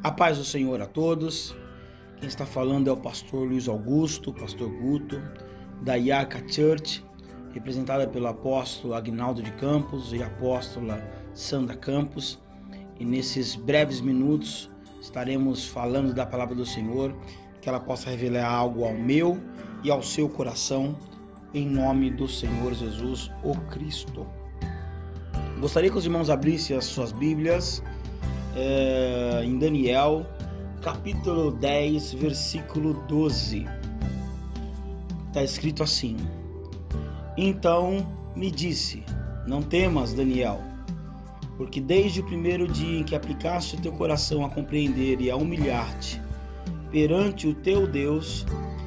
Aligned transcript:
A 0.00 0.12
paz 0.12 0.38
do 0.38 0.44
Senhor 0.44 0.80
a 0.80 0.86
todos. 0.86 1.56
Quem 2.18 2.28
está 2.28 2.46
falando 2.46 2.88
é 2.88 2.92
o 2.92 2.96
pastor 2.96 3.48
Luiz 3.48 3.66
Augusto, 3.66 4.32
pastor 4.32 4.70
Guto, 4.70 5.20
da 5.82 5.96
Iaca 5.96 6.40
Church, 6.48 7.04
representada 7.52 8.06
pelo 8.06 8.28
apóstolo 8.28 8.94
Agnaldo 8.94 9.42
de 9.42 9.50
Campos 9.52 10.12
e 10.12 10.22
apóstola 10.22 11.02
Sandra 11.34 11.76
Campos. 11.76 12.38
E 13.00 13.04
nesses 13.04 13.56
breves 13.56 14.00
minutos 14.00 14.70
estaremos 15.00 15.66
falando 15.66 16.14
da 16.14 16.24
palavra 16.24 16.54
do 16.54 16.64
Senhor, 16.64 17.12
que 17.60 17.68
ela 17.68 17.80
possa 17.80 18.08
revelar 18.08 18.46
algo 18.46 18.84
ao 18.84 18.94
meu 18.94 19.36
e 19.82 19.90
ao 19.90 20.00
seu 20.00 20.28
coração, 20.28 20.96
em 21.52 21.68
nome 21.68 22.08
do 22.08 22.28
Senhor 22.28 22.72
Jesus, 22.72 23.32
o 23.42 23.52
Cristo. 23.68 24.24
Gostaria 25.60 25.90
que 25.90 25.98
os 25.98 26.04
irmãos 26.04 26.30
abrissem 26.30 26.76
as 26.76 26.84
suas 26.84 27.10
Bíblias 27.10 27.82
é, 28.56 29.42
em 29.44 29.58
Daniel, 29.58 30.26
capítulo 30.80 31.50
10, 31.52 32.14
versículo 32.14 32.94
12. 33.08 33.66
Está 35.28 35.42
escrito 35.42 35.82
assim: 35.82 36.16
Então 37.36 38.06
me 38.34 38.50
disse: 38.50 39.04
Não 39.46 39.62
temas, 39.62 40.12
Daniel, 40.12 40.60
porque 41.56 41.80
desde 41.80 42.20
o 42.20 42.24
primeiro 42.24 42.66
dia 42.66 43.00
em 43.00 43.04
que 43.04 43.14
aplicaste 43.14 43.76
o 43.76 43.80
teu 43.80 43.92
coração 43.92 44.44
a 44.44 44.48
compreender 44.48 45.20
e 45.20 45.30
a 45.30 45.36
humilhar-te 45.36 46.20
perante 46.90 47.46
o 47.46 47.54
teu 47.54 47.86
Deus, 47.86 48.46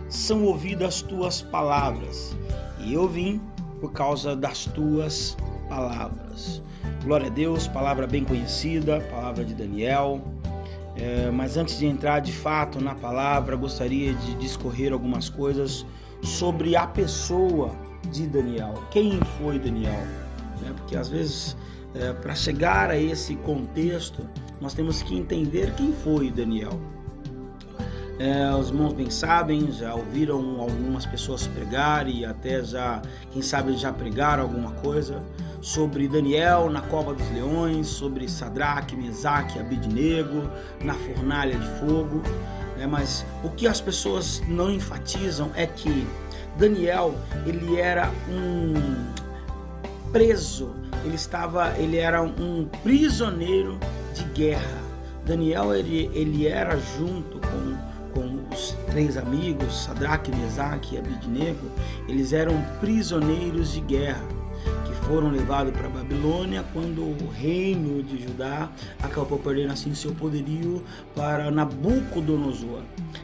são 0.10 0.44
ouvidas 0.44 0.96
as 0.96 1.02
tuas 1.02 1.42
palavras, 1.42 2.36
e 2.80 2.94
eu 2.94 3.08
vim 3.08 3.40
por 3.80 3.92
causa 3.92 4.36
das 4.36 4.66
tuas 4.66 5.32
palavras. 5.32 5.51
Glória 7.04 7.28
a 7.28 7.30
Deus, 7.30 7.68
palavra 7.68 8.06
bem 8.06 8.24
conhecida, 8.24 9.00
palavra 9.10 9.44
de 9.46 9.54
Daniel. 9.54 10.22
É, 10.96 11.32
mas 11.32 11.56
antes 11.56 11.80
de 11.80 11.86
entrar 11.86 12.20
de 12.20 12.34
fato 12.34 12.80
na 12.82 12.94
palavra, 12.94 13.56
gostaria 13.56 14.14
de 14.14 14.36
discorrer 14.36 14.92
algumas 14.92 15.30
coisas 15.30 15.86
sobre 16.22 16.76
a 16.76 16.86
pessoa 16.86 17.72
de 18.12 18.28
Daniel. 18.28 18.84
Quem 18.92 19.20
foi 19.40 19.58
Daniel? 19.58 20.04
É, 20.68 20.74
porque 20.74 20.96
às 20.96 21.10
vezes, 21.10 21.56
é, 21.96 22.12
para 22.14 22.36
chegar 22.36 22.92
a 22.92 22.98
esse 22.98 23.36
contexto, 23.38 24.28
nós 24.60 24.74
temos 24.74 25.02
que 25.02 25.18
entender 25.18 25.74
quem 25.76 25.94
foi 25.94 26.30
Daniel. 26.30 26.80
É, 28.20 28.54
os 28.54 28.68
irmãos 28.70 28.94
bem 28.94 29.10
sabem, 29.10 29.72
já 29.72 29.96
ouviram 29.96 30.62
algumas 30.62 31.06
pessoas 31.08 31.48
pregar 31.48 32.08
e 32.08 32.24
até 32.24 32.64
já, 32.64 33.02
quem 33.32 33.42
sabe, 33.42 33.76
já 33.78 33.92
pregaram 33.92 34.44
alguma 34.44 34.72
coisa 34.74 35.24
sobre 35.62 36.08
Daniel 36.08 36.70
na 36.70 36.82
cova 36.82 37.14
dos 37.14 37.30
leões, 37.32 37.88
sobre 37.88 38.28
Sadraque, 38.28 38.96
Mesaque, 38.96 39.60
Abidnego 39.60 40.50
na 40.84 40.96
fornalha 40.96 41.58
de 41.58 41.68
fogo. 41.80 42.22
É, 42.80 42.88
mas 42.88 43.24
o 43.44 43.50
que 43.50 43.68
as 43.68 43.80
pessoas 43.80 44.42
não 44.48 44.72
enfatizam 44.72 45.52
é 45.56 45.68
que 45.68 46.08
Daniel 46.58 47.14
ele 47.46 47.80
era 47.80 48.12
um 48.28 48.74
preso, 50.12 50.76
ele 51.06 51.16
estava, 51.16 51.78
ele 51.78 51.98
era 51.98 52.22
um 52.24 52.68
prisioneiro 52.82 53.80
de 54.16 54.24
guerra. 54.26 54.82
Daniel 55.24 55.76
ele, 55.76 56.10
ele 56.14 56.48
era 56.48 56.78
junto 56.78 57.40
com 57.40 57.92
com 58.12 58.44
os 58.54 58.76
três 58.88 59.16
amigos, 59.16 59.86
Sadraque, 59.86 60.36
Mesaque 60.36 60.96
e 60.96 60.98
Abidnego, 60.98 61.72
eles 62.10 62.34
eram 62.34 62.62
prisioneiros 62.82 63.72
de 63.72 63.80
guerra 63.80 64.41
foram 65.12 65.30
levados 65.30 65.74
para 65.74 65.88
a 65.88 65.90
Babilônia 65.90 66.64
quando 66.72 67.02
o 67.02 67.30
reino 67.38 68.02
de 68.02 68.24
Judá 68.24 68.70
acabou 69.04 69.38
perdendo 69.38 69.74
assim 69.74 69.94
seu 69.94 70.16
poderio 70.16 70.82
para 71.14 71.52
Nabucodonosor. 71.52 72.80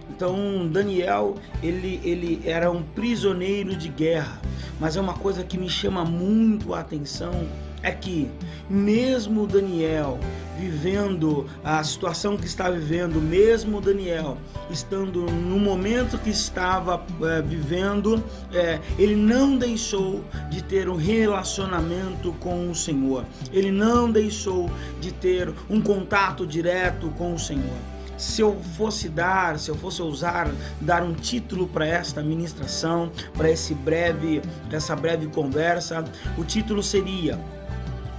Então 0.09 0.67
Daniel 0.67 1.35
ele, 1.63 2.02
ele 2.03 2.41
era 2.44 2.69
um 2.69 2.83
prisioneiro 2.83 3.73
de 3.73 3.88
guerra, 3.88 4.41
mas 4.81 4.97
é 4.97 5.02
uma 5.02 5.13
coisa 5.13 5.45
que 5.45 5.57
me 5.57 5.69
chama 5.69 6.03
muito 6.03 6.73
a 6.73 6.81
atenção 6.81 7.47
é 7.81 7.91
que 7.91 8.29
mesmo 8.69 9.47
Daniel 9.47 10.19
vivendo 10.57 11.45
a 11.63 11.84
situação 11.84 12.35
que 12.35 12.45
está 12.45 12.69
vivendo, 12.69 13.22
mesmo 13.22 13.79
Daniel 13.79 14.38
estando 14.69 15.22
no 15.22 15.59
momento 15.59 16.18
que 16.18 16.29
estava 16.29 17.06
é, 17.22 17.41
vivendo, 17.41 18.23
é, 18.51 18.79
ele 18.97 19.16
não 19.16 19.57
deixou 19.57 20.23
de 20.50 20.63
ter 20.63 20.90
um 20.90 20.95
relacionamento 20.95 22.34
com 22.40 22.69
o 22.69 22.75
Senhor, 22.75 23.25
ele 23.51 23.72
não 23.72 24.12
deixou 24.12 24.69
de 25.00 25.12
ter 25.12 25.53
um 25.69 25.79
contato 25.81 26.45
direto 26.45 27.09
com 27.18 27.34
o 27.34 27.39
Senhor. 27.39 27.78
Se 28.18 28.41
eu 28.41 28.59
fosse 28.75 29.07
dar, 29.07 29.59
se 29.59 29.69
eu 29.69 29.75
fosse 29.75 30.01
usar, 30.01 30.50
dar 30.81 31.03
um 31.03 31.13
título 31.13 31.68
para 31.68 31.85
esta 31.85 32.24
ministração, 32.24 33.12
para 33.35 33.51
esse 33.51 33.75
breve, 33.75 34.41
essa 34.72 34.95
breve 34.95 35.28
conversa, 35.28 36.03
o 36.35 36.44
título 36.44 36.81
seria 36.81 37.39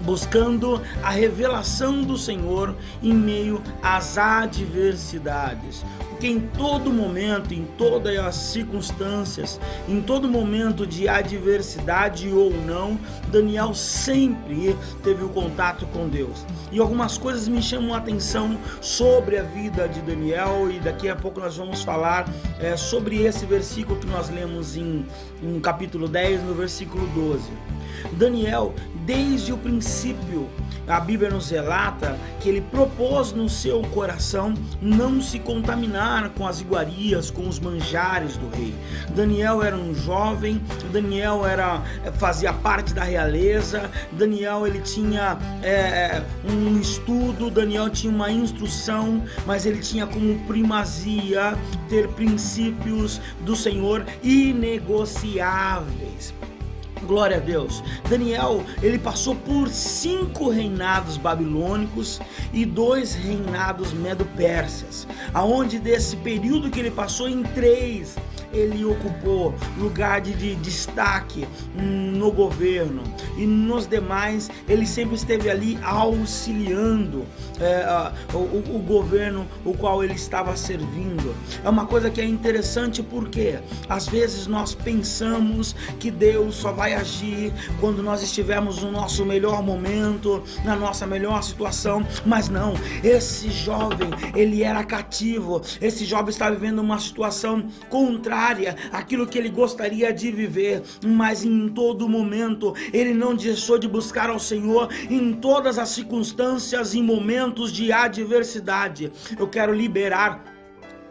buscando 0.00 0.80
a 1.02 1.10
revelação 1.10 2.02
do 2.02 2.16
Senhor 2.16 2.74
em 3.02 3.12
meio 3.12 3.62
às 3.82 4.18
adversidades. 4.18 5.84
Porque 6.18 6.26
em 6.26 6.40
todo 6.40 6.92
momento, 6.92 7.54
em 7.54 7.64
todas 7.78 8.18
as 8.18 8.34
circunstâncias, 8.34 9.60
em 9.88 10.00
todo 10.00 10.28
momento 10.28 10.84
de 10.84 11.08
adversidade 11.08 12.28
ou 12.28 12.50
não, 12.50 12.98
Daniel 13.28 13.72
sempre 13.72 14.76
teve 15.00 15.22
o 15.22 15.28
contato 15.28 15.86
com 15.86 16.08
Deus. 16.08 16.44
E 16.72 16.80
algumas 16.80 17.16
coisas 17.16 17.46
me 17.46 17.62
chamam 17.62 17.94
a 17.94 17.98
atenção 17.98 18.58
sobre 18.80 19.38
a 19.38 19.44
vida 19.44 19.88
de 19.88 20.00
Daniel, 20.00 20.68
e 20.68 20.80
daqui 20.80 21.08
a 21.08 21.14
pouco 21.14 21.38
nós 21.38 21.56
vamos 21.56 21.84
falar 21.84 22.28
é, 22.58 22.76
sobre 22.76 23.22
esse 23.22 23.46
versículo 23.46 24.00
que 24.00 24.06
nós 24.08 24.28
lemos 24.28 24.76
em, 24.76 25.06
em 25.40 25.60
capítulo 25.60 26.08
10, 26.08 26.42
no 26.42 26.52
versículo 26.52 27.06
12. 27.14 27.48
Daniel, 28.12 28.74
desde 29.06 29.52
o 29.52 29.56
princípio, 29.56 30.48
a 30.86 31.00
Bíblia 31.00 31.30
nos 31.30 31.50
relata 31.50 32.18
que 32.40 32.48
ele 32.48 32.60
propôs 32.60 33.32
no 33.32 33.48
seu 33.48 33.82
coração 33.82 34.54
não 34.80 35.20
se 35.20 35.38
contaminar 35.38 36.07
com 36.34 36.46
as 36.46 36.60
iguarias, 36.60 37.30
com 37.30 37.48
os 37.48 37.58
manjares 37.58 38.36
do 38.36 38.48
rei. 38.56 38.74
Daniel 39.14 39.62
era 39.62 39.76
um 39.76 39.94
jovem, 39.94 40.60
Daniel 40.92 41.46
era 41.46 41.82
fazia 42.18 42.52
parte 42.52 42.92
da 42.94 43.04
realeza, 43.04 43.90
Daniel 44.12 44.66
ele 44.66 44.80
tinha 44.80 45.38
é, 45.62 46.22
um 46.48 46.80
estudo, 46.80 47.50
Daniel 47.50 47.90
tinha 47.90 48.12
uma 48.12 48.30
instrução, 48.30 49.22
mas 49.46 49.66
ele 49.66 49.80
tinha 49.80 50.06
como 50.06 50.38
primazia 50.46 51.56
ter 51.88 52.08
princípios 52.08 53.20
do 53.44 53.54
Senhor 53.54 54.04
inegociáveis. 54.22 56.34
Glória 57.06 57.36
a 57.36 57.40
Deus. 57.40 57.82
Daniel, 58.08 58.64
ele 58.82 58.98
passou 58.98 59.34
por 59.34 59.68
cinco 59.68 60.50
reinados 60.50 61.16
babilônicos 61.16 62.20
e 62.52 62.64
dois 62.64 63.14
reinados 63.14 63.92
medo-persas. 63.92 65.06
Aonde 65.32 65.78
desse 65.78 66.16
período 66.16 66.70
que 66.70 66.80
ele 66.80 66.90
passou 66.90 67.28
em 67.28 67.42
três, 67.42 68.16
ele 68.52 68.84
ocupou 68.84 69.54
lugar 69.76 70.20
de, 70.20 70.32
de 70.32 70.54
destaque 70.56 71.46
no 71.74 72.30
governo 72.30 73.02
e 73.36 73.46
nos 73.46 73.86
demais 73.86 74.50
ele 74.68 74.86
sempre 74.86 75.16
esteve 75.16 75.50
ali 75.50 75.78
auxiliando 75.82 77.24
é, 77.60 78.12
o, 78.32 78.76
o, 78.76 78.82
governo 78.86 79.46
o 79.64 79.74
qual 79.74 80.02
ele 80.02 80.14
estava 80.14 80.56
servindo. 80.56 81.34
É 81.64 81.68
uma 81.68 81.86
coisa 81.86 82.10
que 82.10 82.20
é 82.20 82.24
interessante 82.24 83.02
porque 83.02 83.58
às 83.88 84.06
vezes 84.06 84.46
nós 84.46 84.74
pensamos 84.74 85.74
que 85.98 86.10
Deus 86.10 86.56
só 86.56 86.72
vai 86.72 86.94
agir 86.94 87.52
quando 87.80 88.02
nós 88.02 88.22
estivermos 88.22 88.82
no 88.82 88.90
nosso 88.90 89.24
melhor 89.24 89.62
momento, 89.62 90.42
na 90.64 90.76
nossa 90.76 91.06
melhor 91.06 91.42
situação, 91.42 92.06
mas 92.24 92.48
não. 92.48 92.74
Esse 93.02 93.50
jovem 93.50 94.10
ele 94.34 94.62
era 94.62 94.82
cativo. 94.84 95.60
Esse 95.80 96.04
jovem 96.04 96.30
está 96.30 96.48
vivendo 96.48 96.78
uma 96.78 96.98
situação 96.98 97.66
contrária 97.88 98.37
àquilo 98.92 99.26
que 99.26 99.38
ele 99.38 99.48
gostaria 99.48 100.12
de 100.12 100.30
viver, 100.30 100.82
mas 101.04 101.44
em 101.44 101.68
todo 101.68 102.08
momento 102.08 102.74
ele 102.92 103.12
não 103.12 103.34
deixou 103.34 103.78
de 103.78 103.88
buscar 103.88 104.30
ao 104.30 104.38
Senhor 104.38 104.88
em 105.10 105.32
todas 105.32 105.78
as 105.78 105.88
circunstâncias 105.88 106.94
e 106.94 107.02
momentos 107.02 107.72
de 107.72 107.92
adversidade. 107.92 109.12
Eu 109.38 109.48
quero 109.48 109.72
liberar 109.72 110.57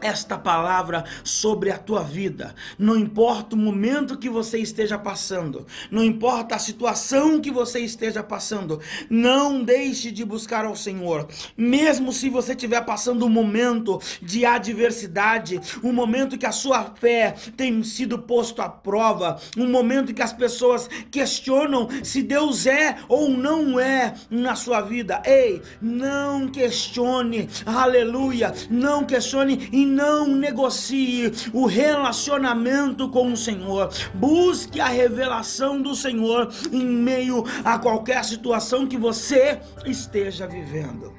esta 0.02 0.38
palavra 0.38 1.04
sobre 1.24 1.72
a 1.72 1.78
tua 1.78 2.04
vida. 2.04 2.54
Não 2.78 2.98
importa 2.98 3.56
o 3.56 3.60
momento 3.60 4.18
que 4.18 4.30
você 4.30 4.60
esteja 4.60 4.98
passando, 4.98 5.66
não 5.92 6.04
importa 6.04 6.56
a 6.56 6.60
situação 6.60 7.40
que 7.40 7.52
você 7.52 7.80
esteja 7.80 8.24
passando, 8.24 8.80
não 9.10 9.64
deixe 9.64 10.12
de 10.12 10.24
buscar 10.24 10.66
ao 10.66 10.76
Senhor. 10.76 11.28
Mesmo 11.58 12.12
se 12.12 12.30
você 12.30 12.52
estiver 12.52 12.82
passando 12.86 13.26
um 13.26 13.30
momento 13.30 14.00
de 14.22 14.46
adversidade, 14.46 15.60
um 15.84 15.92
momento 15.92 16.38
que 16.38 16.46
a 16.46 16.52
sua 16.52 16.84
fé 16.96 17.36
tem 17.56 17.84
sido 17.84 18.20
posto 18.20 18.62
à 18.62 18.70
prova, 18.70 19.40
um 19.58 19.70
momento 19.70 20.14
que 20.14 20.22
as 20.22 20.34
pessoas 20.34 20.90
questionam 21.12 21.88
se 22.04 22.22
Deus 22.22 22.66
é 22.66 22.98
ou 23.08 23.30
não 23.30 23.80
é 23.80 24.14
na 24.30 24.56
sua 24.56 24.82
vida. 24.82 25.22
Ei, 25.26 25.62
não 25.82 26.48
questione. 26.48 27.50
Aleluia. 27.66 28.54
Não 28.70 29.06
questione 29.06 29.70
não 29.88 30.28
negocie 30.28 31.32
o 31.54 31.66
relacionamento 31.66 33.10
com 33.10 33.32
o 33.32 33.38
Senhor. 33.38 33.90
Busque 34.14 34.80
a 34.80 34.88
revelação 34.88 35.82
do 35.82 35.96
Senhor 35.96 36.52
em 36.72 36.86
meio 36.86 37.44
a 37.64 37.80
qualquer 37.80 38.24
situação 38.24 38.86
que 38.86 38.98
você 38.98 39.60
esteja 39.86 40.48
vivendo. 40.48 41.14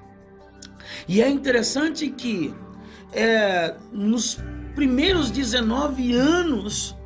E 1.08 1.22
é 1.22 1.28
interessante 1.28 2.08
que 2.10 2.54
é, 3.12 3.74
nos 3.92 4.38
primeiros 4.74 5.30
19 5.30 6.14
anos 6.14 6.96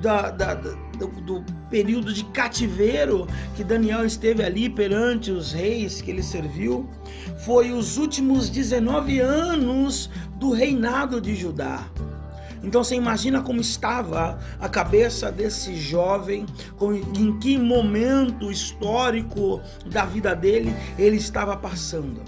da, 0.00 0.30
da, 0.30 0.54
da, 0.54 0.70
do, 0.98 1.06
do, 1.20 1.44
período 1.68 2.12
de 2.12 2.24
cativeiro 2.24 3.28
que 3.54 3.62
Daniel 3.62 4.04
esteve 4.04 4.42
ali 4.42 4.68
perante 4.68 5.30
os 5.30 5.52
reis 5.52 6.00
que 6.00 6.10
ele 6.10 6.22
serviu, 6.22 6.88
foi 7.44 7.72
os 7.72 7.96
últimos 7.96 8.48
19 8.48 9.20
anos 9.20 10.10
do 10.40 10.50
reinado 10.50 11.20
de 11.20 11.36
Judá. 11.36 11.86
Então 12.62 12.82
você 12.82 12.94
imagina 12.94 13.40
como 13.42 13.60
estava 13.60 14.38
a 14.58 14.68
cabeça 14.68 15.30
desse 15.30 15.76
jovem, 15.76 16.46
em 17.16 17.38
que 17.38 17.56
momento 17.56 18.50
histórico 18.50 19.60
da 19.86 20.04
vida 20.04 20.34
dele 20.34 20.74
ele 20.98 21.16
estava 21.16 21.56
passando. 21.56 22.22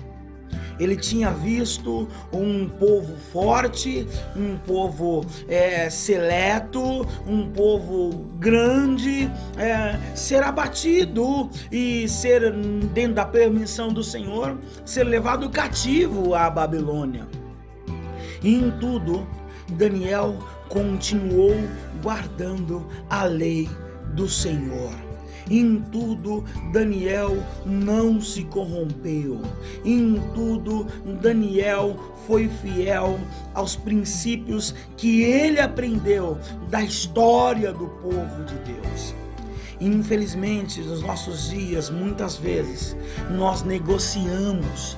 Ele 0.78 0.96
tinha 0.96 1.30
visto 1.30 2.08
um 2.32 2.66
povo 2.66 3.16
forte, 3.30 4.06
um 4.34 4.56
povo 4.56 5.24
é, 5.46 5.88
seleto, 5.90 7.06
um 7.26 7.50
povo 7.50 8.10
grande 8.38 9.30
é, 9.56 9.98
ser 10.14 10.42
abatido 10.42 11.50
e 11.70 12.08
ser, 12.08 12.52
dentro 12.92 13.14
da 13.14 13.24
permissão 13.26 13.92
do 13.92 14.02
Senhor, 14.02 14.58
ser 14.84 15.04
levado 15.04 15.48
cativo 15.50 16.34
à 16.34 16.48
Babilônia. 16.48 17.41
E 18.42 18.54
em 18.54 18.70
tudo, 18.72 19.26
Daniel 19.70 20.38
continuou 20.68 21.56
guardando 22.02 22.86
a 23.08 23.24
lei 23.24 23.68
do 24.14 24.28
Senhor. 24.28 24.92
Em 25.50 25.80
tudo, 25.90 26.44
Daniel 26.72 27.42
não 27.66 28.20
se 28.20 28.44
corrompeu. 28.44 29.40
Em 29.84 30.20
tudo, 30.34 30.86
Daniel 31.20 31.96
foi 32.26 32.48
fiel 32.48 33.18
aos 33.52 33.74
princípios 33.74 34.74
que 34.96 35.22
ele 35.22 35.60
aprendeu 35.60 36.38
da 36.70 36.82
história 36.82 37.72
do 37.72 37.86
povo 37.86 38.44
de 38.44 38.54
Deus. 38.72 39.14
Infelizmente, 39.80 40.80
nos 40.80 41.02
nossos 41.02 41.50
dias, 41.50 41.90
muitas 41.90 42.36
vezes, 42.36 42.96
nós 43.30 43.62
negociamos 43.64 44.96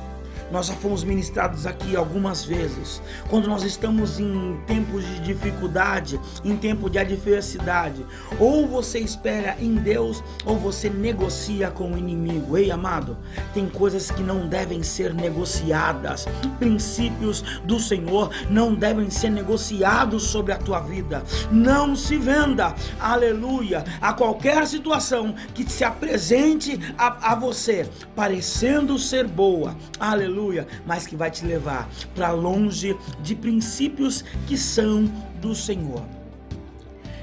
nós 0.51 0.67
já 0.67 0.75
fomos 0.75 1.03
ministrados 1.03 1.67
aqui 1.67 1.97
algumas 1.97 2.45
vezes. 2.45 3.01
Quando 3.29 3.49
nós 3.49 3.63
estamos 3.63 4.19
em 4.21 4.59
tempos 4.67 5.05
de 5.05 5.21
dificuldade, 5.21 6.21
em 6.45 6.57
tempo 6.57 6.91
de 6.91 6.99
adversidade, 6.99 8.05
ou 8.39 8.67
você 8.67 8.99
espera 8.99 9.57
em 9.59 9.75
Deus, 9.75 10.23
ou 10.45 10.57
você 10.57 10.89
negocia 10.89 11.71
com 11.71 11.93
o 11.93 11.99
inimigo. 11.99 12.57
Ei, 12.57 12.71
amado, 12.71 13.17
tem 13.53 13.69
coisas 13.69 14.11
que 14.11 14.23
não 14.23 14.47
devem 14.47 14.83
ser 14.83 15.15
negociadas. 15.15 16.27
Princípios 16.59 17.43
do 17.65 17.81
Senhor 17.81 18.31
não 18.51 18.75
devem 18.75 19.11
ser 19.11 19.31
negociados 19.31 20.25
sobre 20.25 20.53
a 20.53 20.59
tua 20.59 20.81
vida. 20.81 21.23
Não 21.51 21.97
se 21.97 22.17
venda, 22.17 22.75
aleluia, 23.01 23.85
a 24.01 24.13
qualquer 24.13 24.67
situação 24.67 25.35
que 25.55 25.69
se 25.71 25.85
apresente 25.85 26.79
a, 26.99 27.33
a 27.33 27.35
você, 27.35 27.89
parecendo 28.15 28.99
ser 28.99 29.27
boa, 29.27 29.75
aleluia 29.99 30.34
aleluia, 30.35 30.67
mas 30.85 31.07
que 31.07 31.15
vai 31.15 31.31
te 31.31 31.45
levar 31.47 31.89
para 32.15 32.33
longe 32.33 32.97
de 33.23 33.37
princípios 33.37 34.25
que 34.47 34.57
são 34.57 35.05
do 35.41 35.55
Senhor. 35.55 36.03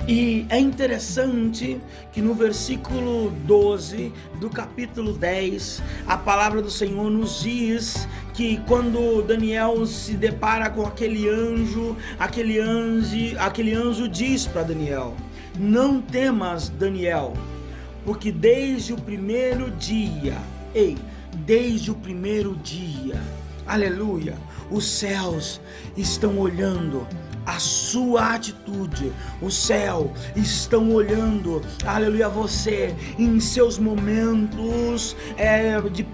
E 0.08 0.48
é 0.50 0.58
interessante 0.58 1.80
que 2.12 2.22
no 2.22 2.34
versículo 2.34 3.30
12 3.46 4.12
do 4.40 4.50
capítulo 4.50 5.14
10, 5.14 5.84
a 6.08 6.18
palavra 6.18 6.60
do 6.62 6.72
Senhor 6.72 7.12
nos 7.12 7.42
diz 7.44 8.08
que 8.34 8.58
quando 8.68 9.22
Daniel 9.22 9.86
se 9.86 10.14
depara 10.14 10.72
com 10.72 10.84
aquele 10.84 11.30
anjo, 11.30 11.96
aquele 12.18 12.60
anjo, 12.60 13.38
aquele 13.38 13.74
anjo 13.74 14.08
diz 14.08 14.48
para 14.48 14.64
Daniel: 14.64 15.16
Não 15.60 16.02
temas, 16.02 16.68
Daniel, 16.68 17.34
porque 18.04 18.32
desde 18.32 18.94
o 18.94 18.98
primeiro 18.98 19.70
dia, 19.70 20.38
ei, 20.74 20.98
desde 21.46 21.92
o 21.92 21.96
primeiro 21.96 22.56
dia. 22.58 23.22
Aleluia! 23.68 24.38
Os 24.70 24.86
céus 24.86 25.62
estão 25.98 26.38
olhando 26.40 27.06
a 27.46 27.60
sua 27.60 28.36
atitude. 28.36 29.12
O 29.42 29.50
céu 29.50 30.14
estão 30.36 30.92
olhando, 30.92 31.62
aleluia, 31.86 32.30
você 32.30 32.96
em 33.18 33.40
seus 33.40 33.78
momentos 33.78 35.16
é, 35.38 35.80
de 35.82 36.06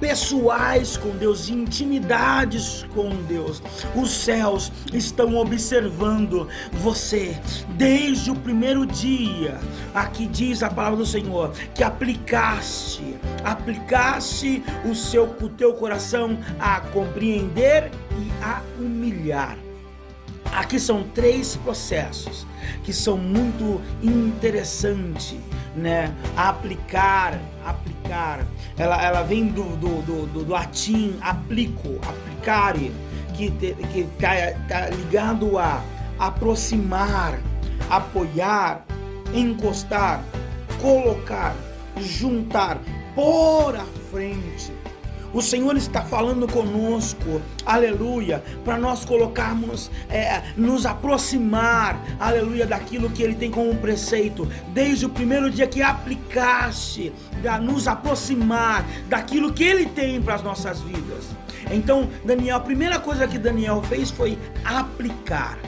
pessoais 0.00 0.96
com 0.96 1.10
Deus, 1.10 1.48
intimidades 1.48 2.86
com 2.94 3.10
Deus. 3.24 3.62
Os 3.94 4.10
céus 4.10 4.72
estão 4.92 5.36
observando 5.36 6.48
você 6.72 7.36
desde 7.70 8.30
o 8.30 8.34
primeiro 8.34 8.86
dia. 8.86 9.58
Aqui 9.94 10.26
diz 10.26 10.62
a 10.62 10.70
palavra 10.70 10.98
do 10.98 11.06
Senhor 11.06 11.52
que 11.74 11.82
aplicaste, 11.82 13.16
aplicaste 13.44 14.62
o 14.84 14.94
seu 14.94 15.26
o 15.40 15.48
teu 15.48 15.74
coração 15.74 16.38
a 16.58 16.80
compreender 16.80 17.90
e 18.18 18.44
a 18.44 18.62
humilhar. 18.78 19.56
Aqui 20.52 20.80
são 20.80 21.02
três 21.02 21.56
processos 21.56 22.46
que 22.82 22.92
são 22.92 23.16
muito 23.16 23.80
interessantes, 24.02 25.36
né? 25.74 26.12
Aplicar, 26.36 27.38
Ela, 28.78 29.02
ela 29.02 29.22
vem 29.22 29.48
do, 29.48 29.64
do, 29.76 30.02
do, 30.02 30.26
do, 30.26 30.44
do 30.44 30.52
latim 30.52 31.16
aplico, 31.20 31.98
aplicare, 32.06 32.92
que 33.34 33.52
está 33.94 34.52
tá 34.68 34.88
ligado 34.90 35.58
a 35.58 35.82
aproximar, 36.18 37.38
apoiar, 37.90 38.84
encostar, 39.34 40.22
colocar, 40.80 41.54
juntar, 41.98 42.78
pôr 43.14 43.76
à 43.76 43.84
frente. 44.10 44.72
O 45.36 45.42
Senhor 45.42 45.76
está 45.76 46.00
falando 46.00 46.50
conosco, 46.50 47.42
aleluia, 47.66 48.42
para 48.64 48.78
nós 48.78 49.04
colocarmos, 49.04 49.90
é, 50.08 50.42
nos 50.56 50.86
aproximar, 50.86 52.02
aleluia, 52.18 52.66
daquilo 52.66 53.10
que 53.10 53.22
Ele 53.22 53.34
tem 53.34 53.50
como 53.50 53.76
preceito, 53.76 54.50
desde 54.72 55.04
o 55.04 55.10
primeiro 55.10 55.50
dia 55.50 55.66
que 55.66 55.82
aplicaste, 55.82 57.12
a 57.46 57.58
nos 57.58 57.86
aproximar 57.86 58.82
daquilo 59.10 59.52
que 59.52 59.62
Ele 59.62 59.84
tem 59.84 60.22
para 60.22 60.36
as 60.36 60.42
nossas 60.42 60.80
vidas. 60.80 61.26
Então, 61.70 62.08
Daniel, 62.24 62.56
a 62.56 62.60
primeira 62.60 62.98
coisa 62.98 63.28
que 63.28 63.38
Daniel 63.38 63.82
fez 63.82 64.10
foi 64.10 64.38
aplicar. 64.64 65.58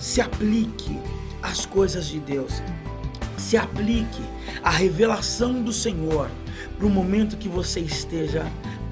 Se 0.00 0.22
aplique 0.22 0.98
às 1.42 1.66
coisas 1.66 2.06
de 2.06 2.18
Deus. 2.18 2.62
Se 3.36 3.58
aplique 3.58 4.22
à 4.64 4.70
revelação 4.70 5.60
do 5.62 5.70
Senhor 5.70 6.30
para 6.78 6.86
o 6.86 6.90
momento 6.90 7.36
que 7.36 7.48
você 7.48 7.80
esteja 7.80 8.46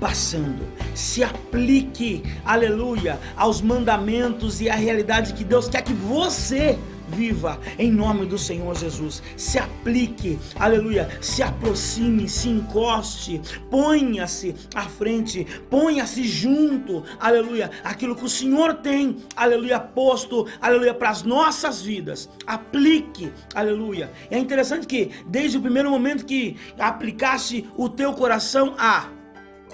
passando. 0.04 0.68
Se 0.94 1.24
aplique, 1.24 2.22
aleluia, 2.44 3.18
aos 3.34 3.62
mandamentos 3.62 4.60
e 4.60 4.68
à 4.68 4.74
realidade 4.74 5.32
que 5.32 5.42
Deus 5.42 5.66
quer 5.66 5.80
que 5.80 5.94
você 5.94 6.78
viva 7.08 7.58
em 7.78 7.90
nome 7.90 8.26
do 8.26 8.36
Senhor 8.36 8.76
Jesus. 8.76 9.22
Se 9.34 9.58
aplique, 9.58 10.38
aleluia, 10.60 11.08
se 11.22 11.42
aproxime, 11.42 12.28
se 12.28 12.50
encoste, 12.50 13.40
ponha-se 13.70 14.54
à 14.74 14.82
frente, 14.82 15.46
ponha-se 15.70 16.22
junto, 16.24 17.02
aleluia, 17.18 17.70
aquilo 17.82 18.14
que 18.14 18.26
o 18.26 18.28
Senhor 18.28 18.74
tem, 18.74 19.16
aleluia, 19.34 19.80
posto, 19.80 20.46
aleluia, 20.60 20.92
para 20.92 21.08
as 21.08 21.22
nossas 21.22 21.80
vidas. 21.80 22.28
Aplique, 22.46 23.32
aleluia. 23.54 24.12
É 24.30 24.38
interessante 24.38 24.86
que 24.86 25.12
desde 25.26 25.56
o 25.56 25.62
primeiro 25.62 25.90
momento 25.90 26.26
que 26.26 26.58
aplicasse 26.78 27.66
o 27.74 27.88
teu 27.88 28.12
coração 28.12 28.74
a 28.76 29.23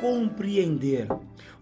compreender. 0.01 1.07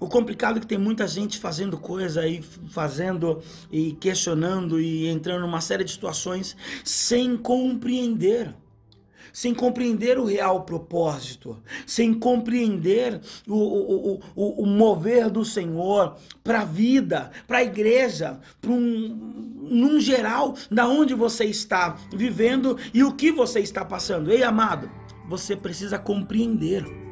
O 0.01 0.07
complicado 0.07 0.59
é 0.59 0.61
que 0.61 0.67
tem 0.67 0.79
muita 0.79 1.09
gente 1.09 1.39
fazendo 1.39 1.77
coisa 1.77 2.27
e 2.27 2.41
fazendo 2.71 3.43
e 3.71 3.93
questionando 3.93 4.81
e 4.81 5.09
entrando 5.09 5.41
numa 5.41 5.61
série 5.61 5.83
de 5.83 5.91
situações 5.91 6.57
sem 6.85 7.37
compreender 7.37 8.55
sem 9.33 9.55
compreender 9.55 10.19
o 10.19 10.25
real 10.25 10.63
propósito, 10.65 11.63
sem 11.87 12.15
compreender 12.15 13.21
o, 13.47 13.55
o, 13.55 14.21
o, 14.35 14.63
o 14.63 14.67
mover 14.67 15.31
do 15.31 15.45
Senhor 15.45 16.17
para 16.43 16.63
a 16.63 16.65
vida, 16.65 17.31
para 17.47 17.59
a 17.59 17.63
igreja, 17.63 18.41
para 18.61 18.71
um, 18.73 19.59
num 19.71 20.01
geral, 20.01 20.57
da 20.71 20.89
onde 20.89 21.15
você 21.15 21.45
está 21.45 21.97
vivendo 22.13 22.77
e 22.93 23.05
o 23.05 23.13
que 23.13 23.31
você 23.31 23.61
está 23.61 23.85
passando. 23.85 24.33
Ei, 24.33 24.43
amado, 24.43 24.91
você 25.29 25.55
precisa 25.55 25.99
compreender. 25.99 27.08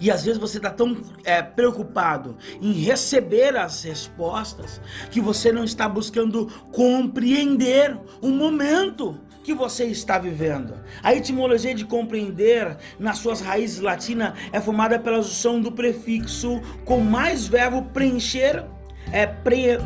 E 0.00 0.10
às 0.10 0.24
vezes 0.24 0.40
você 0.40 0.58
está 0.58 0.70
tão 0.70 0.96
é, 1.24 1.42
preocupado 1.42 2.36
em 2.60 2.72
receber 2.72 3.56
as 3.56 3.82
respostas 3.82 4.80
que 5.10 5.20
você 5.20 5.52
não 5.52 5.64
está 5.64 5.88
buscando 5.88 6.46
compreender 6.72 7.98
o 8.20 8.28
momento 8.28 9.18
que 9.46 9.54
você 9.54 9.84
está 9.84 10.18
vivendo. 10.18 10.74
A 11.02 11.14
etimologia 11.14 11.72
de 11.72 11.84
compreender, 11.84 12.76
nas 12.98 13.18
suas 13.18 13.40
raízes 13.40 13.80
latinas, 13.80 14.34
é 14.52 14.60
formada 14.60 14.98
pela 14.98 15.22
junção 15.22 15.60
do 15.60 15.70
prefixo 15.70 16.60
com 16.84 16.98
mais 16.98 17.46
verbo 17.46 17.82
preencher, 17.92 18.64
é 19.12 19.24
pre, 19.24 19.78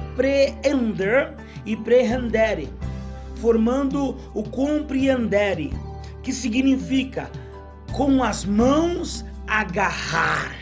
e 1.66 1.76
prehendere, 1.76 2.72
formando 3.36 4.16
o 4.32 4.42
compreendere, 4.42 5.70
que 6.22 6.32
significa 6.32 7.30
com 7.92 8.22
as 8.22 8.46
mãos 8.46 9.26
agarrar. 9.50 10.54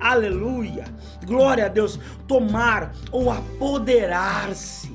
Aleluia! 0.00 0.84
Glória 1.24 1.66
a 1.66 1.68
Deus! 1.68 1.98
Tomar 2.26 2.92
ou 3.12 3.30
apoderar-se 3.30 4.91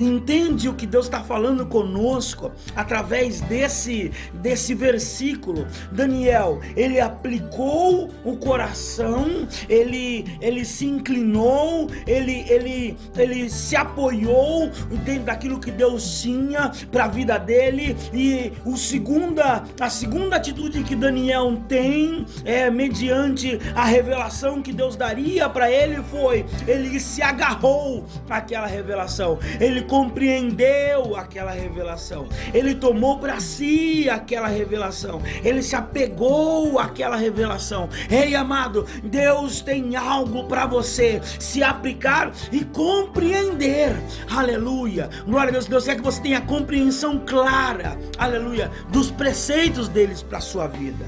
Entende 0.00 0.68
o 0.68 0.74
que 0.74 0.86
Deus 0.86 1.06
está 1.06 1.20
falando 1.20 1.66
conosco 1.66 2.52
através 2.74 3.40
desse, 3.40 4.10
desse 4.34 4.74
versículo. 4.74 5.66
Daniel, 5.90 6.60
ele 6.76 7.00
aplicou 7.00 8.10
o 8.24 8.36
coração, 8.36 9.46
ele, 9.68 10.24
ele 10.40 10.64
se 10.64 10.86
inclinou, 10.86 11.90
ele, 12.06 12.44
ele, 12.48 12.96
ele 13.16 13.50
se 13.50 13.76
apoiou 13.76 14.70
dentro 15.04 15.24
daquilo 15.24 15.60
que 15.60 15.70
Deus 15.70 16.20
tinha 16.20 16.72
para 16.90 17.04
a 17.04 17.08
vida 17.08 17.38
dele. 17.38 17.96
E 18.12 18.52
o 18.64 18.76
segunda, 18.76 19.64
a 19.78 19.90
segunda 19.90 20.36
atitude 20.36 20.82
que 20.82 20.96
Daniel 20.96 21.60
tem 21.68 22.26
é 22.44 22.70
mediante 22.70 23.58
a 23.74 23.84
revelação 23.84 24.62
que 24.62 24.72
Deus 24.72 24.96
daria 24.96 25.48
para 25.48 25.70
ele 25.70 26.02
foi 26.10 26.44
ele 26.66 26.98
se 27.00 27.22
agarrou 27.22 28.04
àquela 28.28 28.66
revelação. 28.66 29.38
Ele 29.60 29.81
compreendeu 29.82 31.16
aquela 31.16 31.50
revelação, 31.50 32.28
ele 32.52 32.74
tomou 32.74 33.18
para 33.18 33.40
si 33.40 34.08
aquela 34.08 34.48
revelação, 34.48 35.20
ele 35.42 35.62
se 35.62 35.74
apegou 35.74 36.78
àquela 36.78 37.16
revelação. 37.16 37.88
Ei, 38.10 38.34
amado, 38.34 38.86
Deus 39.02 39.60
tem 39.60 39.96
algo 39.96 40.44
para 40.44 40.66
você 40.66 41.20
se 41.38 41.62
aplicar 41.62 42.32
e 42.50 42.64
compreender. 42.64 43.96
Aleluia. 44.30 45.08
Glória 45.26 45.50
a 45.50 45.52
Deus. 45.52 45.66
Deus 45.66 45.84
quer 45.84 45.96
que 45.96 46.02
você 46.02 46.20
tenha 46.20 46.40
compreensão 46.40 47.18
clara, 47.26 47.98
aleluia, 48.18 48.70
dos 48.90 49.10
preceitos 49.10 49.88
deles 49.88 50.22
para 50.22 50.40
sua 50.40 50.66
vida. 50.66 51.06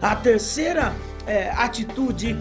A 0.00 0.14
terceira 0.14 0.92
é, 1.26 1.50
atitude 1.50 2.38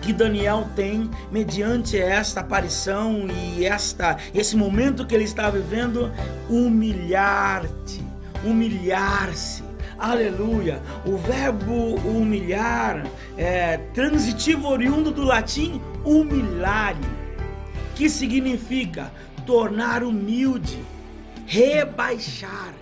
que 0.00 0.12
Daniel 0.12 0.66
tem 0.74 1.10
mediante 1.30 1.98
esta 1.98 2.40
aparição 2.40 3.26
e 3.28 3.64
esta 3.64 4.16
esse 4.34 4.56
momento 4.56 5.06
que 5.06 5.14
ele 5.14 5.24
está 5.24 5.50
vivendo, 5.50 6.12
humilhar-te, 6.48 8.02
humilhar-se. 8.44 9.62
Aleluia! 9.98 10.80
O 11.04 11.16
verbo 11.16 11.96
humilhar 11.96 13.04
é 13.36 13.78
transitivo 13.92 14.68
oriundo 14.68 15.10
do 15.10 15.22
latim 15.22 15.82
humilhare, 16.04 16.98
que 17.96 18.08
significa 18.08 19.10
tornar 19.44 20.04
humilde, 20.04 20.78
rebaixar. 21.46 22.74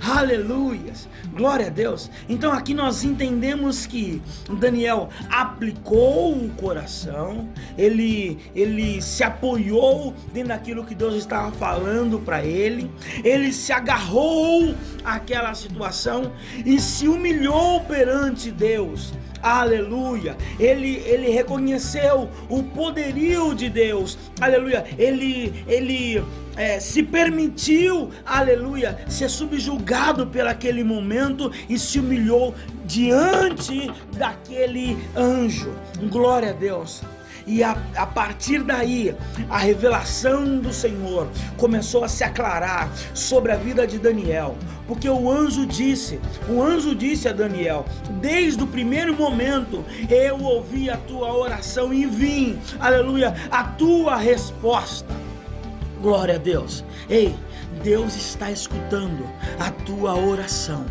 Aleluias. 0.00 1.08
Glória 1.34 1.66
a 1.66 1.70
Deus. 1.70 2.10
Então 2.28 2.52
aqui 2.52 2.72
nós 2.72 3.04
entendemos 3.04 3.84
que 3.86 4.22
Daniel 4.58 5.10
aplicou 5.28 6.32
o 6.32 6.48
coração, 6.50 7.48
ele, 7.76 8.38
ele 8.54 9.02
se 9.02 9.22
apoiou 9.22 10.14
dentro 10.32 10.48
daquilo 10.48 10.84
que 10.84 10.94
Deus 10.94 11.14
estava 11.14 11.52
falando 11.52 12.18
para 12.18 12.44
ele, 12.44 12.90
ele 13.22 13.52
se 13.52 13.72
agarrou 13.72 14.74
àquela 15.04 15.54
situação 15.54 16.32
e 16.64 16.80
se 16.80 17.06
humilhou 17.06 17.80
perante 17.80 18.50
Deus. 18.50 19.12
Aleluia. 19.42 20.36
Ele 20.58 20.96
ele 21.06 21.30
reconheceu 21.30 22.28
o 22.48 22.62
poderio 22.62 23.54
de 23.54 23.68
Deus. 23.68 24.18
Aleluia. 24.40 24.84
Ele 24.98 25.64
ele 25.66 26.22
é, 26.56 26.78
se 26.78 27.02
permitiu, 27.02 28.10
aleluia, 28.26 28.98
ser 29.08 29.30
subjugado 29.30 30.26
pelaquele 30.26 30.84
momento 30.84 31.50
e 31.68 31.78
se 31.78 31.98
humilhou 31.98 32.54
diante 32.84 33.90
daquele 34.16 34.98
anjo. 35.16 35.72
Glória 36.10 36.50
a 36.50 36.52
Deus. 36.52 37.02
E 37.46 37.62
a, 37.62 37.76
a, 37.96 38.06
partir 38.06 38.62
daí, 38.62 39.14
a 39.48 39.58
revelação 39.58 40.58
do 40.58 40.72
Senhor 40.72 41.28
começou 41.56 42.04
a 42.04 42.08
se 42.08 42.22
aclarar 42.22 42.90
sobre 43.14 43.52
a 43.52 43.56
vida 43.56 43.86
de 43.86 43.98
Daniel. 43.98 44.56
Porque 44.90 45.08
o 45.08 45.30
anjo 45.30 45.64
disse, 45.64 46.18
o 46.48 46.60
anjo 46.60 46.96
disse 46.96 47.28
a 47.28 47.32
Daniel, 47.32 47.86
desde 48.20 48.64
o 48.64 48.66
primeiro 48.66 49.16
momento 49.16 49.84
eu 50.10 50.42
ouvi 50.42 50.90
a 50.90 50.96
tua 50.96 51.32
oração 51.32 51.94
e 51.94 52.06
vim, 52.06 52.58
aleluia, 52.80 53.32
a 53.52 53.62
tua 53.62 54.16
resposta. 54.16 55.14
Glória 56.02 56.34
a 56.34 56.38
Deus. 56.38 56.84
Ei, 57.08 57.36
Deus 57.84 58.16
está 58.16 58.50
escutando 58.50 59.24
a 59.60 59.70
tua 59.70 60.16
oração. 60.16 60.84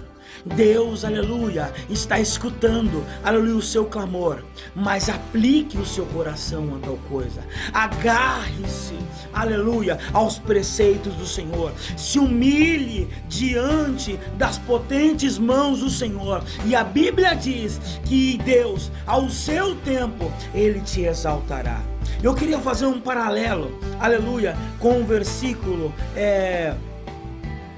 Deus, 0.45 1.03
aleluia, 1.03 1.73
está 1.89 2.19
escutando, 2.19 3.03
aleluia, 3.23 3.55
o 3.55 3.61
seu 3.61 3.85
clamor, 3.85 4.43
mas 4.75 5.09
aplique 5.09 5.77
o 5.77 5.85
seu 5.85 6.05
coração 6.07 6.75
a 6.75 6.85
tal 6.85 6.97
coisa, 7.09 7.41
agarre-se, 7.73 8.97
aleluia, 9.33 9.99
aos 10.13 10.39
preceitos 10.39 11.13
do 11.15 11.25
Senhor, 11.25 11.71
se 11.97 12.19
humilhe 12.19 13.09
diante 13.27 14.19
das 14.37 14.57
potentes 14.57 15.37
mãos 15.37 15.79
do 15.79 15.89
Senhor, 15.89 16.43
e 16.65 16.75
a 16.75 16.83
Bíblia 16.83 17.33
diz 17.33 17.79
que 18.05 18.37
Deus, 18.37 18.91
ao 19.05 19.29
seu 19.29 19.75
tempo, 19.75 20.31
ele 20.53 20.81
te 20.81 21.01
exaltará. 21.01 21.81
Eu 22.21 22.33
queria 22.33 22.59
fazer 22.59 22.85
um 22.85 22.99
paralelo, 22.99 23.79
aleluia, 23.99 24.57
com 24.79 25.01
o 25.01 25.05
versículo 25.05 25.93
é, 26.15 26.73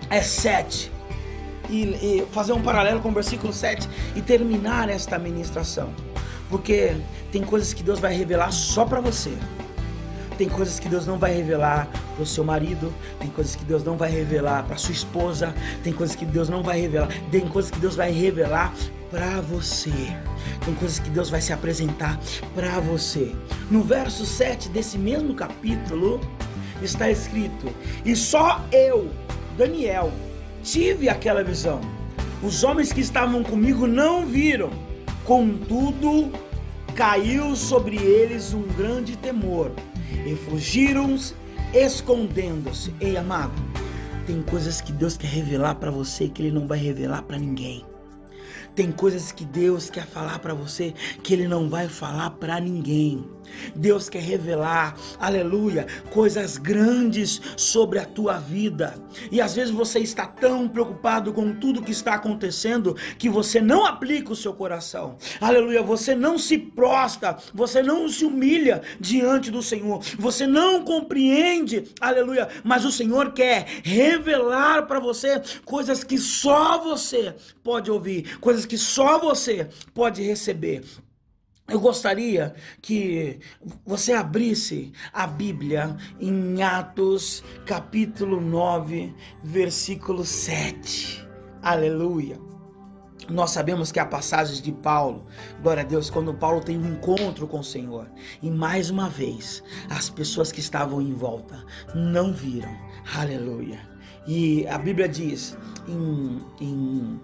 é 0.09 0.21
7. 0.21 1.00
E, 1.71 1.83
e 1.83 2.27
fazer 2.31 2.51
um 2.51 2.61
paralelo 2.61 2.99
com 2.99 3.09
o 3.09 3.13
versículo 3.13 3.53
7 3.53 3.87
e 4.13 4.21
terminar 4.21 4.89
esta 4.89 5.17
ministração. 5.17 5.93
Porque 6.49 6.97
tem 7.31 7.41
coisas 7.43 7.73
que 7.73 7.81
Deus 7.81 7.97
vai 7.99 8.13
revelar 8.13 8.51
só 8.51 8.83
para 8.83 8.99
você. 8.99 9.31
Tem 10.37 10.49
coisas 10.49 10.79
que 10.79 10.89
Deus 10.89 11.07
não 11.07 11.17
vai 11.17 11.33
revelar 11.33 11.87
para 12.15 12.23
o 12.23 12.25
seu 12.25 12.43
marido, 12.43 12.93
tem 13.19 13.29
coisas 13.29 13.55
que 13.55 13.63
Deus 13.63 13.83
não 13.83 13.95
vai 13.95 14.09
revelar 14.09 14.63
para 14.63 14.75
sua 14.75 14.91
esposa, 14.91 15.53
tem 15.83 15.93
coisas 15.93 16.15
que 16.15 16.25
Deus 16.25 16.49
não 16.49 16.63
vai 16.63 16.81
revelar, 16.81 17.09
tem 17.29 17.47
coisas 17.47 17.71
que 17.71 17.79
Deus 17.79 17.95
vai 17.95 18.11
revelar 18.11 18.73
para 19.11 19.39
você. 19.41 19.91
Tem 20.65 20.73
coisas 20.75 20.99
que 20.99 21.09
Deus 21.09 21.29
vai 21.29 21.41
se 21.41 21.53
apresentar 21.53 22.19
para 22.55 22.79
você. 22.79 23.35
No 23.69 23.83
verso 23.83 24.25
7 24.25 24.69
desse 24.69 24.97
mesmo 24.97 25.35
capítulo 25.35 26.19
está 26.81 27.09
escrito: 27.09 27.67
E 28.03 28.15
só 28.15 28.65
eu, 28.71 29.09
Daniel, 29.57 30.11
tive 30.63 31.09
aquela 31.09 31.43
visão. 31.43 31.81
Os 32.43 32.63
homens 32.63 32.91
que 32.91 33.01
estavam 33.01 33.43
comigo 33.43 33.85
não 33.85 34.25
viram. 34.25 34.71
Contudo, 35.25 36.31
caiu 36.95 37.55
sobre 37.55 37.97
eles 37.97 38.53
um 38.53 38.63
grande 38.63 39.15
temor 39.15 39.71
e 40.25 40.35
fugiram 40.35 41.15
escondendo-se. 41.73 42.93
Ei, 42.99 43.15
amado, 43.15 43.53
tem 44.25 44.41
coisas 44.41 44.81
que 44.81 44.91
Deus 44.91 45.17
quer 45.17 45.27
revelar 45.27 45.75
para 45.75 45.91
você 45.91 46.27
que 46.27 46.41
Ele 46.41 46.51
não 46.51 46.67
vai 46.67 46.79
revelar 46.79 47.21
para 47.23 47.37
ninguém. 47.37 47.85
Tem 48.73 48.91
coisas 48.91 49.31
que 49.31 49.43
Deus 49.43 49.89
quer 49.89 50.05
falar 50.05 50.39
para 50.39 50.53
você 50.53 50.93
que 51.21 51.33
Ele 51.33 51.47
não 51.47 51.69
vai 51.69 51.87
falar 51.87 52.31
para 52.31 52.59
ninguém. 52.59 53.25
Deus 53.75 54.09
quer 54.09 54.21
revelar, 54.21 54.95
aleluia, 55.19 55.87
coisas 56.11 56.57
grandes 56.57 57.41
sobre 57.57 57.99
a 57.99 58.05
tua 58.05 58.37
vida. 58.37 58.95
E 59.31 59.41
às 59.41 59.55
vezes 59.55 59.71
você 59.71 59.99
está 59.99 60.25
tão 60.25 60.67
preocupado 60.67 61.33
com 61.33 61.53
tudo 61.53 61.81
que 61.81 61.91
está 61.91 62.15
acontecendo 62.15 62.95
que 63.17 63.29
você 63.29 63.61
não 63.61 63.85
aplica 63.85 64.31
o 64.31 64.35
seu 64.35 64.53
coração. 64.53 65.17
Aleluia, 65.39 65.81
você 65.81 66.15
não 66.15 66.37
se 66.37 66.57
prosta, 66.57 67.37
você 67.53 67.81
não 67.81 68.07
se 68.09 68.25
humilha 68.25 68.81
diante 68.99 69.51
do 69.51 69.61
Senhor. 69.61 70.01
Você 70.17 70.45
não 70.47 70.83
compreende, 70.83 71.85
aleluia, 71.99 72.47
mas 72.63 72.85
o 72.85 72.91
Senhor 72.91 73.33
quer 73.33 73.65
revelar 73.83 74.87
para 74.87 74.99
você 74.99 75.41
coisas 75.65 76.03
que 76.03 76.17
só 76.17 76.79
você 76.79 77.35
pode 77.63 77.89
ouvir, 77.91 78.37
coisas 78.39 78.65
que 78.65 78.77
só 78.77 79.19
você 79.19 79.67
pode 79.93 80.21
receber. 80.21 80.83
Eu 81.67 81.79
gostaria 81.79 82.53
que 82.81 83.39
você 83.85 84.11
abrisse 84.11 84.91
a 85.13 85.25
Bíblia 85.25 85.95
em 86.19 86.61
Atos, 86.61 87.43
capítulo 87.65 88.41
9, 88.41 89.13
versículo 89.43 90.25
7. 90.25 91.25
Aleluia. 91.61 92.37
Nós 93.29 93.51
sabemos 93.51 93.91
que 93.91 93.99
a 93.99 94.05
passagem 94.05 94.61
de 94.61 94.71
Paulo, 94.73 95.25
glória 95.61 95.83
a 95.83 95.85
Deus, 95.85 96.09
quando 96.09 96.33
Paulo 96.33 96.59
tem 96.59 96.77
um 96.77 96.93
encontro 96.93 97.47
com 97.47 97.59
o 97.59 97.63
Senhor, 97.63 98.11
e 98.41 98.49
mais 98.49 98.89
uma 98.89 99.07
vez, 99.07 99.63
as 99.89 100.09
pessoas 100.09 100.51
que 100.51 100.59
estavam 100.59 101.01
em 101.01 101.13
volta 101.13 101.63
não 101.95 102.33
viram, 102.33 102.75
aleluia. 103.15 103.79
E 104.27 104.67
a 104.67 104.77
Bíblia 104.77 105.07
diz 105.07 105.57
em, 105.87 106.41
em 106.59 107.19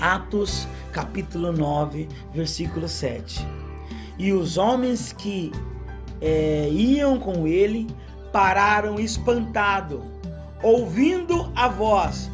Atos 0.00 0.66
capítulo 0.92 1.52
9, 1.52 2.08
versículo 2.32 2.88
7 2.88 3.60
e 4.20 4.34
os 4.34 4.58
homens 4.58 5.14
que 5.14 5.50
é, 6.20 6.68
iam 6.70 7.18
com 7.18 7.46
ele 7.46 7.86
pararam 8.30 9.00
espantados, 9.00 10.02
ouvindo 10.62 11.50
a 11.56 11.68
voz, 11.68 12.30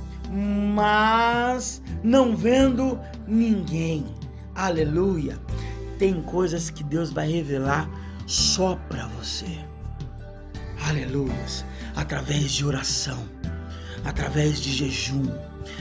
mas 0.74 1.80
não 2.02 2.36
vendo 2.36 2.98
ninguém. 3.24 4.04
Aleluia. 4.52 5.38
Tem 5.96 6.20
coisas 6.22 6.70
que 6.70 6.82
Deus 6.82 7.12
vai 7.12 7.30
revelar 7.30 7.88
só 8.26 8.74
para 8.88 9.06
você. 9.06 9.60
Aleluias. 10.88 11.64
Através 11.94 12.50
de 12.50 12.66
oração, 12.66 13.28
através 14.04 14.60
de 14.60 14.72
jejum, 14.72 15.24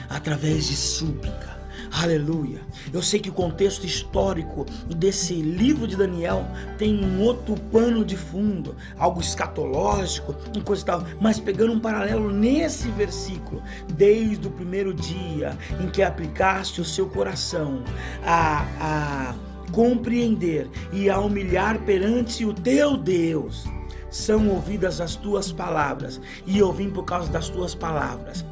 através 0.08 0.68
de 0.68 0.76
súplica 0.76 1.55
Aleluia. 2.04 2.60
Eu 2.92 3.02
sei 3.02 3.22
que 3.22 3.30
o 3.30 3.34
contexto 3.34 3.86
histórico 3.86 4.66
desse 4.98 5.34
livro 5.36 5.88
de 5.88 5.96
Daniel 5.96 6.46
tem 6.78 7.06
um 7.06 7.22
outro 7.22 7.56
pano 7.72 8.04
de 8.04 8.18
fundo, 8.18 8.76
algo 8.98 9.22
escatológico, 9.22 10.36
e 10.54 10.60
coisa 10.60 10.82
e 10.82 10.86
tal, 10.86 11.04
mas 11.22 11.40
pegando 11.40 11.72
um 11.72 11.80
paralelo 11.80 12.32
nesse 12.32 12.90
versículo, 12.90 13.64
desde 13.94 14.46
o 14.46 14.52
primeiro 14.52 14.94
dia 14.94 15.58
em 15.80 15.88
que 15.88 16.04
aplicaste 16.04 16.82
o 16.82 16.86
seu 16.86 17.08
coração 17.08 17.82
a, 18.26 18.66
a 18.82 19.36
compreender 19.72 20.70
e 20.92 21.10
a 21.10 21.18
humilhar 21.18 21.80
perante 21.80 22.44
o 22.44 22.54
teu 22.54 22.98
Deus, 22.98 23.64
são 24.10 24.50
ouvidas 24.50 25.00
as 25.00 25.16
tuas 25.16 25.50
palavras, 25.50 26.20
e 26.46 26.58
eu 26.58 26.74
vim 26.74 26.90
por 26.90 27.04
causa 27.04 27.32
das 27.32 27.48
tuas 27.48 27.74
palavras. 27.74 28.46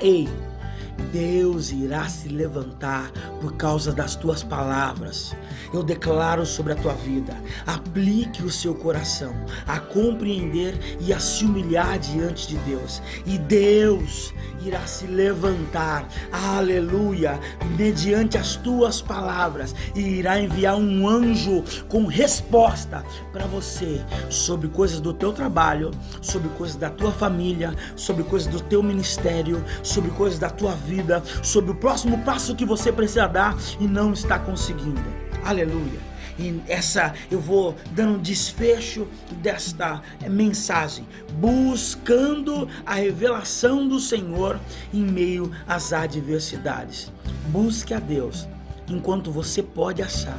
Ei, 0.00 0.28
Deus 1.12 1.70
irá 1.70 2.08
se 2.08 2.28
levantar 2.28 3.10
por 3.40 3.54
causa 3.54 3.92
das 3.92 4.14
tuas 4.14 4.42
palavras. 4.42 5.34
Eu 5.72 5.82
declaro 5.82 6.44
sobre 6.44 6.72
a 6.72 6.76
tua 6.76 6.94
vida. 6.94 7.34
Aplique 7.66 8.42
o 8.42 8.50
seu 8.50 8.74
coração 8.74 9.34
a 9.66 9.78
compreender 9.78 10.78
e 11.00 11.12
a 11.12 11.20
se 11.20 11.44
humilhar 11.44 11.98
diante 11.98 12.48
de 12.48 12.56
Deus. 12.58 13.02
E 13.24 13.38
Deus 13.38 14.32
irá 14.64 14.80
se 14.86 15.06
levantar, 15.06 16.08
aleluia, 16.32 17.38
mediante 17.76 18.36
as 18.36 18.56
tuas 18.56 19.00
palavras, 19.00 19.74
e 19.94 20.00
irá 20.00 20.40
enviar 20.40 20.76
um 20.76 21.08
anjo 21.08 21.62
com 21.88 22.06
resposta 22.06 23.04
para 23.32 23.46
você 23.46 24.00
sobre 24.28 24.68
coisas 24.68 25.00
do 25.00 25.12
teu 25.12 25.32
trabalho, 25.32 25.90
sobre 26.20 26.48
coisas 26.50 26.76
da 26.76 26.90
tua 26.90 27.12
família, 27.12 27.74
sobre 27.94 28.24
coisas 28.24 28.48
do 28.48 28.60
teu 28.60 28.82
ministério, 28.82 29.64
sobre 29.82 30.10
coisas 30.10 30.38
da 30.38 30.50
tua 30.50 30.72
vida, 30.72 30.87
sobre 31.42 31.70
o 31.70 31.74
próximo 31.74 32.18
passo 32.24 32.54
que 32.54 32.64
você 32.64 32.92
precisa 32.92 33.26
dar 33.26 33.56
e 33.80 33.86
não 33.86 34.12
está 34.12 34.38
conseguindo. 34.38 35.02
Aleluia. 35.44 36.08
E 36.38 36.62
essa 36.68 37.12
eu 37.30 37.40
vou 37.40 37.74
dando 37.90 38.14
um 38.14 38.22
desfecho 38.22 39.08
desta 39.42 40.00
mensagem, 40.30 41.06
buscando 41.32 42.68
a 42.86 42.94
revelação 42.94 43.88
do 43.88 43.98
Senhor 43.98 44.60
em 44.94 45.02
meio 45.02 45.50
às 45.66 45.92
adversidades. 45.92 47.12
Busque 47.48 47.92
a 47.92 47.98
Deus 47.98 48.46
enquanto 48.88 49.32
você 49.32 49.62
pode 49.62 50.00
achar. 50.00 50.38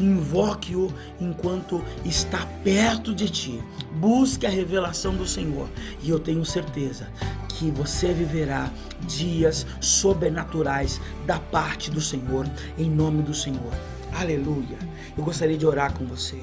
Invoque-o 0.00 0.92
enquanto 1.20 1.84
está 2.04 2.46
perto 2.64 3.14
de 3.14 3.28
ti. 3.28 3.62
Busque 3.92 4.46
a 4.46 4.50
revelação 4.50 5.14
do 5.14 5.26
Senhor. 5.26 5.68
E 6.02 6.08
eu 6.10 6.18
tenho 6.18 6.44
certeza 6.44 7.08
que 7.48 7.70
você 7.70 8.12
viverá 8.12 8.70
dias 9.06 9.66
sobrenaturais 9.80 11.00
da 11.26 11.38
parte 11.38 11.90
do 11.90 12.00
Senhor, 12.00 12.48
em 12.78 12.88
nome 12.88 13.22
do 13.22 13.34
Senhor. 13.34 13.72
Aleluia. 14.12 14.78
Eu 15.16 15.22
gostaria 15.22 15.58
de 15.58 15.66
orar 15.66 15.92
com 15.92 16.06
você. 16.06 16.40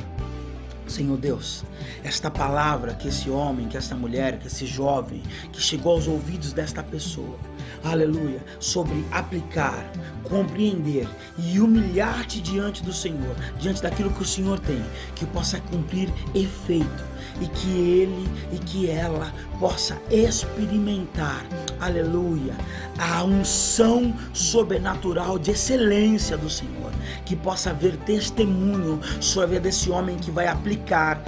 Senhor 0.91 1.17
Deus, 1.17 1.63
esta 2.03 2.29
palavra 2.29 2.93
que 2.93 3.07
esse 3.07 3.29
homem, 3.29 3.67
que 3.67 3.77
esta 3.77 3.95
mulher, 3.95 4.39
que 4.39 4.47
esse 4.47 4.65
jovem, 4.65 5.21
que 5.51 5.61
chegou 5.61 5.93
aos 5.93 6.07
ouvidos 6.07 6.53
desta 6.53 6.83
pessoa, 6.83 7.37
aleluia, 7.83 8.43
sobre 8.59 9.05
aplicar, 9.11 9.91
compreender 10.23 11.07
e 11.37 11.59
humilhar-te 11.59 12.41
diante 12.41 12.83
do 12.83 12.93
Senhor, 12.93 13.35
diante 13.59 13.81
daquilo 13.81 14.11
que 14.11 14.21
o 14.21 14.25
Senhor 14.25 14.59
tem, 14.59 14.83
que 15.15 15.25
possa 15.25 15.59
cumprir 15.59 16.11
efeito 16.33 17.17
e 17.41 17.47
que 17.47 17.69
ele 17.69 18.29
e 18.51 18.57
que 18.57 18.89
ela 18.89 19.31
possa 19.59 19.97
experimentar, 20.09 21.45
aleluia, 21.79 22.55
a 22.97 23.23
unção 23.23 24.15
sobrenatural 24.33 25.37
de 25.37 25.51
excelência 25.51 26.37
do 26.37 26.49
Senhor, 26.49 26.76
que 27.25 27.35
possa 27.35 27.69
haver 27.71 27.97
testemunho 27.97 28.99
sobre 29.19 29.57
a 29.57 29.59
desse 29.59 29.89
homem 29.89 30.17
que 30.17 30.31
vai 30.31 30.47
aplicar, 30.47 31.21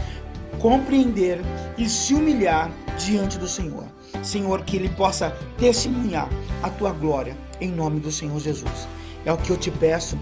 compreender 0.60 1.39
e 1.78 1.88
se 1.88 2.13
humilhar 2.13 2.72
diante 2.98 3.38
do 3.38 3.48
Senhor. 3.48 3.86
Senhor, 4.24 4.63
que 4.63 4.76
ele 4.76 4.89
possa 4.89 5.36
testemunhar 5.58 6.28
a 6.62 6.70
tua 6.70 6.92
glória 6.92 7.36
em 7.62 7.72
nome 7.72 8.00
do 8.00 8.12
Senhor 8.12 8.39
Jesus. 8.39 8.88
É 9.26 9.32
o 9.32 9.38
que 9.38 9.50
eu 9.50 9.58
te 9.58 9.72
peço 9.72 10.18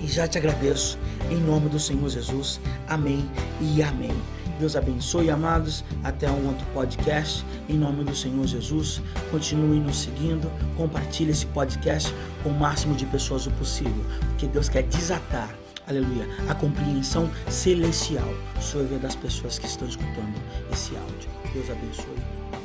e 0.00 0.06
já 0.06 0.26
te 0.26 0.38
agradeço 0.38 0.98
em 1.30 1.36
nome 1.36 1.68
do 1.68 1.78
Senhor 1.78 2.08
Jesus. 2.08 2.60
Amém 2.88 3.28
e 3.60 3.82
amém. 3.82 4.14
Deus 4.62 4.76
abençoe, 4.76 5.28
amados. 5.28 5.82
Até 6.04 6.30
um 6.30 6.46
outro 6.46 6.64
podcast. 6.72 7.44
Em 7.68 7.76
nome 7.76 8.04
do 8.04 8.14
Senhor 8.14 8.46
Jesus. 8.46 9.02
Continue 9.28 9.80
nos 9.80 10.02
seguindo. 10.02 10.48
Compartilhe 10.76 11.32
esse 11.32 11.46
podcast 11.46 12.14
com 12.44 12.50
o 12.50 12.54
máximo 12.60 12.94
de 12.94 13.04
pessoas 13.06 13.44
o 13.44 13.50
possível. 13.50 14.04
Porque 14.28 14.46
Deus 14.46 14.68
quer 14.68 14.84
desatar, 14.84 15.52
aleluia, 15.88 16.28
a 16.48 16.54
compreensão 16.54 17.28
celestial 17.50 18.32
sobre 18.60 18.98
das 18.98 19.16
pessoas 19.16 19.58
que 19.58 19.66
estão 19.66 19.88
escutando 19.88 20.40
esse 20.72 20.94
áudio. 20.94 21.28
Deus 21.52 21.68
abençoe. 21.68 22.61